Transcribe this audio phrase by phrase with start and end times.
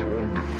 [0.00, 0.59] surrender.